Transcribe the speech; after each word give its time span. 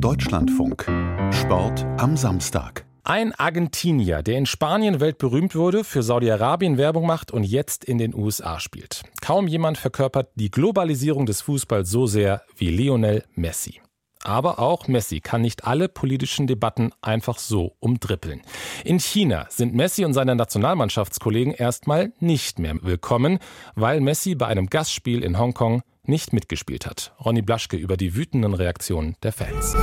Deutschlandfunk. 0.00 0.86
Sport 1.32 1.84
am 1.98 2.16
Samstag. 2.16 2.86
Ein 3.02 3.34
Argentinier, 3.34 4.22
der 4.22 4.38
in 4.38 4.46
Spanien 4.46 5.00
weltberühmt 5.00 5.56
wurde, 5.56 5.82
für 5.82 6.04
Saudi-Arabien 6.04 6.78
Werbung 6.78 7.04
macht 7.04 7.32
und 7.32 7.42
jetzt 7.42 7.84
in 7.84 7.98
den 7.98 8.14
USA 8.14 8.60
spielt. 8.60 9.02
Kaum 9.20 9.48
jemand 9.48 9.76
verkörpert 9.76 10.30
die 10.36 10.52
Globalisierung 10.52 11.26
des 11.26 11.40
Fußballs 11.40 11.90
so 11.90 12.06
sehr 12.06 12.42
wie 12.56 12.70
Lionel 12.70 13.24
Messi. 13.34 13.80
Aber 14.22 14.60
auch 14.60 14.86
Messi 14.86 15.18
kann 15.18 15.42
nicht 15.42 15.64
alle 15.64 15.88
politischen 15.88 16.46
Debatten 16.46 16.92
einfach 17.02 17.38
so 17.38 17.74
umdrippeln. 17.80 18.42
In 18.84 19.00
China 19.00 19.46
sind 19.48 19.74
Messi 19.74 20.04
und 20.04 20.12
seine 20.14 20.36
Nationalmannschaftskollegen 20.36 21.54
erstmal 21.54 22.12
nicht 22.20 22.60
mehr 22.60 22.76
willkommen, 22.82 23.40
weil 23.74 24.00
Messi 24.00 24.36
bei 24.36 24.46
einem 24.46 24.68
Gastspiel 24.68 25.24
in 25.24 25.38
Hongkong 25.38 25.82
nicht 26.08 26.32
mitgespielt 26.32 26.86
hat. 26.86 27.12
Ronny 27.24 27.42
Blaschke 27.42 27.76
über 27.76 27.96
die 27.96 28.14
wütenden 28.14 28.54
Reaktionen 28.54 29.16
der 29.22 29.32
Fans. 29.32 29.74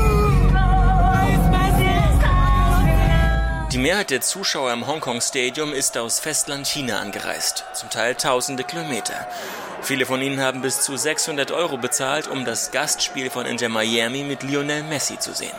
Die 3.72 3.78
Mehrheit 3.82 4.10
der 4.10 4.22
Zuschauer 4.22 4.72
im 4.72 4.88
Hongkong 4.88 5.20
Stadium 5.22 5.74
ist 5.74 5.98
aus 5.98 6.20
Festland 6.20 6.66
China 6.66 7.00
angereist, 7.00 7.66
zum 7.74 7.90
Teil 7.90 8.16
tausende 8.16 8.64
Kilometer. 8.64 9.28
Viele 9.82 10.06
von 10.06 10.22
ihnen 10.22 10.40
haben 10.40 10.62
bis 10.62 10.82
zu 10.82 10.96
600 10.96 11.52
Euro 11.52 11.78
bezahlt, 11.78 12.28
um 12.28 12.46
das 12.46 12.72
Gastspiel 12.72 13.30
von 13.30 13.46
Inter 13.46 13.70
Miami 13.70 14.24
mit 14.24 14.44
Lionel 14.44 14.84
Messi 14.84 15.20
zu 15.20 15.34
sehen. 15.34 15.52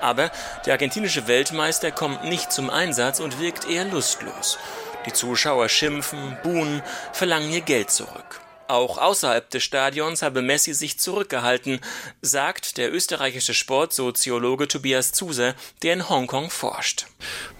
Aber 0.00 0.30
der 0.66 0.72
argentinische 0.72 1.28
Weltmeister 1.28 1.90
kommt 1.90 2.24
nicht 2.24 2.50
zum 2.50 2.70
Einsatz 2.70 3.20
und 3.20 3.40
wirkt 3.40 3.68
eher 3.68 3.84
lustlos. 3.84 4.58
Die 5.06 5.12
Zuschauer 5.12 5.68
schimpfen, 5.68 6.36
buhen, 6.42 6.82
verlangen 7.12 7.50
ihr 7.50 7.60
Geld 7.60 7.90
zurück. 7.90 8.43
Auch 8.68 8.98
außerhalb 8.98 9.50
des 9.50 9.62
Stadions 9.62 10.22
habe 10.22 10.42
Messi 10.42 10.72
sich 10.74 10.98
zurückgehalten, 10.98 11.80
sagt 12.22 12.76
der 12.76 12.92
österreichische 12.92 13.54
Sportsoziologe 13.54 14.68
Tobias 14.68 15.12
Zuse, 15.12 15.54
der 15.82 15.92
in 15.92 16.08
Hongkong 16.08 16.50
forscht. 16.50 17.06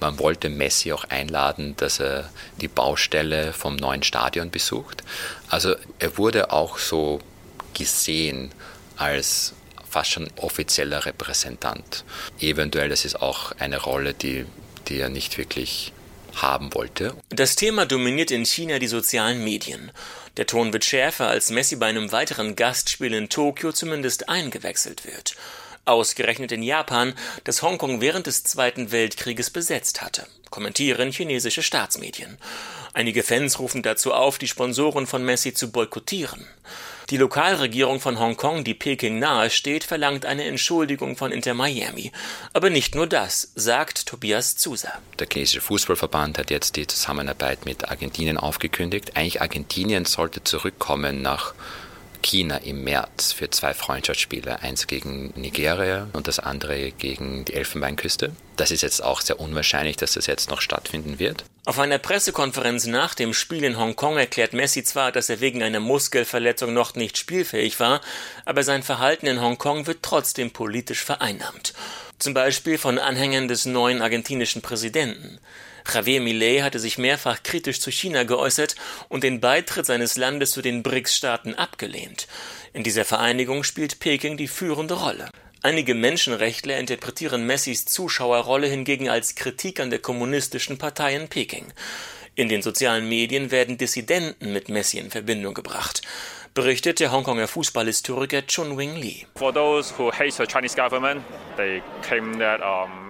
Man 0.01 0.19
wollte 0.19 0.48
Messi 0.48 0.92
auch 0.92 1.05
einladen, 1.05 1.77
dass 1.77 2.01
er 2.01 2.31
die 2.61 2.69
Baustelle 2.69 3.53
vom 3.53 3.77
neuen 3.77 4.03
Stadion 4.03 4.51
besucht. 4.51 5.03
Also 5.48 5.77
er 5.98 6.17
wurde 6.17 6.53
auch 6.53 6.79
so 6.79 7.20
gesehen 7.75 8.53
als 8.97 9.55
fast 9.89 10.11
schon 10.11 10.29
offizieller 10.36 11.07
Repräsentant. 11.07 12.05
Eventuell, 12.41 12.89
das 12.89 13.05
ist 13.05 13.23
auch 13.23 13.53
eine 13.59 13.81
Rolle, 13.81 14.12
die, 14.12 14.45
die 14.89 14.98
er 14.98 15.09
nicht 15.09 15.39
wirklich 15.39 15.94
haben 16.43 16.75
wollte. 16.75 17.15
Das 17.31 17.57
Thema 17.57 17.87
dominiert 17.87 18.31
in 18.31 18.45
China 18.45 18.79
die 18.79 18.87
sozialen 18.87 19.43
Medien. 19.43 19.91
Der 20.37 20.47
Ton 20.47 20.73
wird 20.73 20.85
schärfer, 20.85 21.29
als 21.29 21.51
Messi 21.51 21.77
bei 21.77 21.87
einem 21.87 22.11
weiteren 22.13 22.57
Gastspiel 22.57 23.15
in 23.15 23.29
Tokio 23.29 23.73
zumindest 23.73 24.29
eingewechselt 24.29 25.05
wird. 25.05 25.37
Ausgerechnet 25.85 26.51
in 26.51 26.63
Japan, 26.63 27.15
das 27.45 27.63
Hongkong 27.63 28.01
während 28.01 28.27
des 28.27 28.43
Zweiten 28.43 28.91
Weltkrieges 28.91 29.51
besetzt 29.51 30.01
hatte, 30.03 30.27
kommentieren 30.51 31.13
chinesische 31.13 31.63
Staatsmedien. 31.63 32.39
Einige 32.95 33.23
Fans 33.23 33.59
rufen 33.59 33.83
dazu 33.83 34.15
auf, 34.15 34.39
die 34.39 34.48
Sponsoren 34.48 35.07
von 35.07 35.25
Messi 35.25 35.53
zu 35.53 35.71
boykottieren. 35.71 36.47
Die 37.11 37.19
Lokalregierung 37.19 38.01
von 38.01 38.19
Hongkong, 38.19 38.65
die 38.65 38.73
Peking 38.73 39.19
nahesteht, 39.19 39.85
verlangt 39.85 40.25
eine 40.25 40.45
Entschuldigung 40.45 41.17
von 41.17 41.33
Inter 41.33 41.53
Miami. 41.53 42.13
Aber 42.55 42.71
nicht 42.71 42.95
nur 42.95 43.07
das, 43.07 43.53
sagt 43.55 44.07
Tobias 44.07 44.57
Zuser. 44.57 44.93
Der 45.19 45.27
chinesische 45.31 45.61
Fußballverband 45.61 46.39
hat 46.39 46.51
jetzt 46.51 46.77
die 46.77 46.87
Zusammenarbeit 46.87 47.67
mit 47.67 47.91
Argentinien 47.91 48.39
aufgekündigt. 48.39 49.17
Eigentlich 49.17 49.43
Argentinien 49.43 50.07
sollte 50.07 50.45
zurückkommen 50.45 51.21
nach 51.21 51.53
China 52.25 52.56
im 52.56 52.83
März 52.83 53.33
für 53.33 53.50
zwei 53.50 53.75
Freundschaftsspiele, 53.75 54.62
eins 54.62 54.86
gegen 54.86 55.33
Nigeria 55.36 56.08
und 56.14 56.27
das 56.27 56.39
andere 56.39 56.91
gegen 56.91 57.44
die 57.44 57.55
Elfenbeinküste. 57.55 58.33
Das 58.56 58.70
ist 58.70 58.83
jetzt 58.83 59.03
auch 59.03 59.20
sehr 59.20 59.39
unwahrscheinlich, 59.39 59.97
dass 59.97 60.14
das 60.14 60.27
jetzt 60.27 60.50
noch 60.50 60.61
stattfinden 60.61 61.19
wird. 61.19 61.45
Auf 61.67 61.78
einer 61.78 61.98
Pressekonferenz 61.98 62.86
nach 62.86 63.14
dem 63.14 63.34
Spiel 63.34 63.64
in 63.64 63.79
Hongkong 63.79 64.17
erklärt 64.17 64.52
Messi 64.52 64.84
zwar, 64.84 65.13
dass 65.13 65.29
er 65.29 65.40
wegen 65.40 65.63
einer 65.63 65.80
Muskelverletzung 65.80 66.73
noch 66.73 66.95
nicht 66.95 67.18
spielfähig 67.18 67.79
war, 67.80 68.01
aber 68.45 68.63
sein 68.63 68.83
Verhalten 68.83 69.27
in 69.27 69.40
Hongkong 69.40 69.86
wird 69.86 70.02
trotzdem 70.02 70.51
politisch 70.51 71.02
vereinnahmt. 71.02 71.74
Zum 72.19 72.35
Beispiel 72.35 72.79
von 72.79 72.98
Anhängern 72.98 73.48
des 73.48 73.67
neuen 73.67 74.01
argentinischen 74.01 74.63
Präsidenten. 74.63 75.39
Javier 75.92 76.20
Millet 76.20 76.63
hatte 76.63 76.79
sich 76.79 76.97
mehrfach 76.97 77.42
kritisch 77.42 77.80
zu 77.80 77.91
China 77.91 78.23
geäußert 78.23 78.77
und 79.08 79.23
den 79.23 79.41
Beitritt 79.41 79.85
seines 79.85 80.17
Landes 80.17 80.52
zu 80.52 80.63
den 80.63 80.83
BRICS-Staaten 80.83 81.55
abgelehnt. 81.55 82.27
In 82.73 82.85
dieser 82.85 83.05
Vereinigung 83.05 83.64
spielt 83.64 84.01
Peking 84.01 84.36
die 84.36 84.48
führende 84.48 84.95
Rolle. 84.95 85.29
Einige 85.63 85.95
Menschenrechtler 85.95 86.79
interpretieren 86.79 87.47
Messis 87.47 87.85
Zuschauerrolle 87.86 88.67
hingegen 88.67 89.08
als 89.08 89.35
Kritik 89.35 89.81
an 89.81 89.91
der 89.91 89.98
kommunistischen 89.98 90.79
Partei 90.79 91.17
in 91.17 91.29
Peking. 91.29 91.73
In 92.35 92.48
den 92.48 92.63
sozialen 92.63 93.08
Medien 93.08 93.51
werden 93.51 93.79
Dissidenten 93.79 94.52
mit 94.52 94.69
Messi 94.69 94.98
in 94.98 95.11
Verbindung 95.11 95.55
gebracht 95.55 96.02
berichtet 96.55 97.01
der 97.01 97.11
Hongkonger 97.11 97.48
Fußballhistoriker 97.48 98.47
Chun 98.47 98.79
Wing 98.79 98.97
Lee. 98.97 99.27
For 99.35 99.53
those 99.53 99.92
who 99.98 100.13
hate 100.13 100.33
the 100.33 100.47
Chinese 100.47 100.77
government, 100.77 101.23
they 101.57 101.83
claim 102.03 102.39
that 102.39 102.61
um 102.61 103.05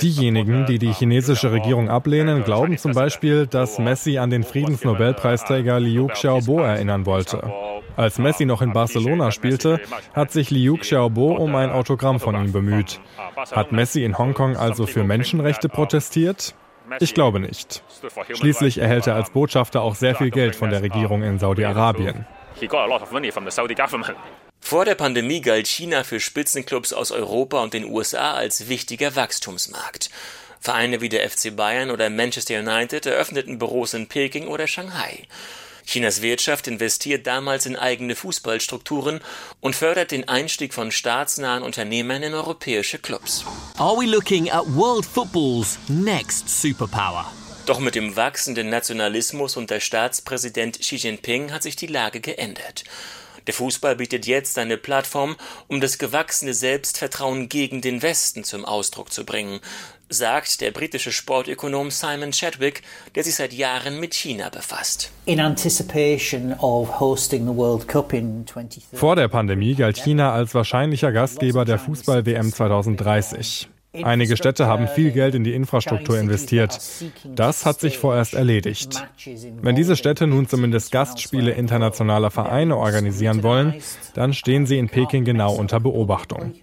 Diejenigen, 0.00 0.64
die 0.64 0.78
die 0.78 0.94
chinesische 0.94 1.52
Regierung 1.52 1.90
ablehnen, 1.90 2.42
glauben 2.42 2.78
zum 2.78 2.92
Beispiel, 2.92 3.46
dass 3.46 3.78
Messi 3.78 4.16
an 4.16 4.30
den 4.30 4.44
Friedensnobelpreisträger 4.44 5.78
Liu 5.78 6.06
Xiaobo 6.06 6.60
erinnern 6.60 7.04
wollte. 7.04 7.42
Als 7.96 8.18
Messi 8.18 8.46
noch 8.46 8.62
in 8.62 8.72
Barcelona 8.72 9.30
spielte, 9.30 9.78
hat 10.14 10.32
sich 10.32 10.50
Liu 10.50 10.78
Xiaobo 10.78 11.34
um 11.34 11.54
ein 11.54 11.70
Autogramm 11.70 12.18
von 12.18 12.34
ihm 12.34 12.52
bemüht. 12.52 12.98
Hat 13.52 13.72
Messi 13.72 14.04
in 14.04 14.16
Hongkong 14.16 14.56
also 14.56 14.86
für 14.86 15.04
Menschenrechte 15.04 15.68
protestiert? 15.68 16.54
Ich 17.00 17.12
glaube 17.12 17.38
nicht. 17.38 17.82
Schließlich 18.32 18.78
erhält 18.78 19.06
er 19.06 19.16
als 19.16 19.30
Botschafter 19.30 19.82
auch 19.82 19.96
sehr 19.96 20.14
viel 20.14 20.30
Geld 20.30 20.56
von 20.56 20.70
der 20.70 20.82
Regierung 20.82 21.22
in 21.22 21.38
Saudi-Arabien. 21.38 22.24
Vor 24.60 24.84
der 24.84 24.94
Pandemie 24.94 25.40
galt 25.40 25.66
China 25.66 26.02
für 26.02 26.20
Spitzenclubs 26.20 26.92
aus 26.92 27.12
Europa 27.12 27.62
und 27.62 27.74
den 27.74 27.84
USA 27.84 28.32
als 28.32 28.68
wichtiger 28.68 29.14
Wachstumsmarkt. 29.14 30.10
Vereine 30.60 31.00
wie 31.00 31.08
der 31.08 31.28
FC 31.28 31.54
Bayern 31.54 31.90
oder 31.90 32.10
Manchester 32.10 32.58
United 32.58 33.06
eröffneten 33.06 33.58
Büros 33.58 33.94
in 33.94 34.08
Peking 34.08 34.48
oder 34.48 34.66
Shanghai. 34.66 35.28
Chinas 35.86 36.20
Wirtschaft 36.20 36.66
investiert 36.66 37.28
damals 37.28 37.64
in 37.64 37.76
eigene 37.76 38.16
Fußballstrukturen 38.16 39.20
und 39.60 39.76
fördert 39.76 40.10
den 40.10 40.28
Einstieg 40.28 40.74
von 40.74 40.90
staatsnahen 40.90 41.62
Unternehmern 41.62 42.24
in 42.24 42.34
europäische 42.34 42.98
Clubs. 42.98 43.44
Are 43.78 43.96
we 43.96 44.06
looking 44.06 44.50
at 44.50 44.64
world 44.66 45.06
football's 45.06 45.78
next 45.88 46.48
superpower? 46.48 47.30
Doch 47.66 47.80
mit 47.80 47.96
dem 47.96 48.14
wachsenden 48.14 48.70
Nationalismus 48.70 49.56
unter 49.56 49.80
Staatspräsident 49.80 50.78
Xi 50.78 50.94
Jinping 50.96 51.52
hat 51.52 51.64
sich 51.64 51.74
die 51.74 51.88
Lage 51.88 52.20
geändert. 52.20 52.84
Der 53.48 53.54
Fußball 53.54 53.96
bietet 53.96 54.24
jetzt 54.26 54.56
eine 54.58 54.76
Plattform, 54.76 55.34
um 55.66 55.80
das 55.80 55.98
gewachsene 55.98 56.54
Selbstvertrauen 56.54 57.48
gegen 57.48 57.80
den 57.80 58.02
Westen 58.02 58.44
zum 58.44 58.64
Ausdruck 58.64 59.12
zu 59.12 59.24
bringen, 59.24 59.58
sagt 60.08 60.60
der 60.60 60.70
britische 60.70 61.10
Sportökonom 61.10 61.90
Simon 61.90 62.30
Chadwick, 62.30 62.82
der 63.16 63.24
sich 63.24 63.34
seit 63.34 63.52
Jahren 63.52 63.98
mit 63.98 64.14
China 64.14 64.48
befasst. 64.48 65.10
Vor 68.92 69.16
der 69.16 69.28
Pandemie 69.28 69.74
galt 69.74 69.96
China 69.96 70.32
als 70.32 70.54
wahrscheinlicher 70.54 71.10
Gastgeber 71.10 71.64
der 71.64 71.80
Fußball-WM 71.80 72.52
2030. 72.52 73.68
Einige 74.02 74.36
Städte 74.36 74.66
haben 74.66 74.88
viel 74.88 75.10
Geld 75.12 75.34
in 75.34 75.44
die 75.44 75.54
Infrastruktur 75.54 76.18
investiert. 76.18 76.78
Das 77.24 77.64
hat 77.64 77.80
sich 77.80 77.98
vorerst 77.98 78.34
erledigt. 78.34 79.06
Wenn 79.60 79.76
diese 79.76 79.96
Städte 79.96 80.26
nun 80.26 80.48
zumindest 80.48 80.92
Gastspiele 80.92 81.52
internationaler 81.52 82.30
Vereine 82.30 82.76
organisieren 82.76 83.42
wollen, 83.42 83.74
dann 84.14 84.34
stehen 84.34 84.66
sie 84.66 84.78
in 84.78 84.88
Peking 84.88 85.24
genau 85.24 85.54
unter 85.54 85.80
Beobachtung. 85.80 86.54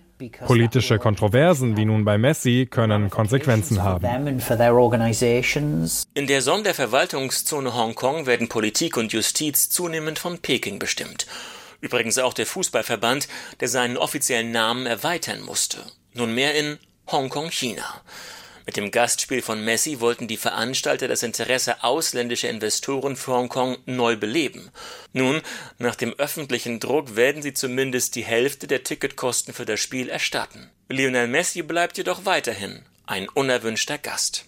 Politische 0.45 0.99
Kontroversen 0.99 1.75
wie 1.75 1.85
nun 1.85 2.05
bei 2.05 2.17
Messi 2.17 2.67
können 2.69 3.09
Konsequenzen 3.09 3.83
haben. 3.83 4.39
In 6.13 6.27
der 6.27 6.41
Sonderverwaltungszone 6.41 7.75
Hongkong 7.75 8.25
werden 8.25 8.47
Politik 8.47 8.97
und 8.97 9.11
Justiz 9.11 9.69
zunehmend 9.69 10.19
von 10.19 10.39
Peking 10.39 10.79
bestimmt. 10.79 11.27
Übrigens 11.81 12.17
auch 12.17 12.33
der 12.33 12.45
Fußballverband, 12.45 13.27
der 13.59 13.67
seinen 13.67 13.97
offiziellen 13.97 14.51
Namen 14.51 14.85
erweitern 14.85 15.41
musste. 15.41 15.79
Nunmehr 16.13 16.55
in 16.55 16.77
Hongkong, 17.13 17.51
China. 17.51 18.01
Mit 18.65 18.75
dem 18.75 18.89
Gastspiel 18.91 19.41
von 19.41 19.63
Messi 19.63 19.99
wollten 19.99 20.27
die 20.27 20.37
Veranstalter 20.37 21.07
das 21.07 21.21
Interesse 21.21 21.83
ausländischer 21.83 22.49
Investoren 22.49 23.15
für 23.15 23.33
Hongkong 23.33 23.77
neu 23.85 24.15
beleben. 24.15 24.71
Nun, 25.11 25.41
nach 25.77 25.95
dem 25.95 26.13
öffentlichen 26.13 26.79
Druck 26.79 27.15
werden 27.15 27.43
sie 27.43 27.53
zumindest 27.53 28.15
die 28.15 28.25
Hälfte 28.25 28.65
der 28.65 28.83
Ticketkosten 28.83 29.53
für 29.53 29.65
das 29.65 29.79
Spiel 29.79 30.09
erstatten. 30.09 30.71
Lionel 30.89 31.27
Messi 31.27 31.61
bleibt 31.61 31.97
jedoch 31.97 32.25
weiterhin 32.25 32.83
ein 33.05 33.29
unerwünschter 33.29 33.99
Gast. 33.99 34.45